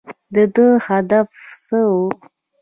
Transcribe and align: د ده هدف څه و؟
د 0.33 0.35
ده 0.55 0.67
هدف 0.87 1.27
څه 1.65 1.79
و؟ 1.91 1.93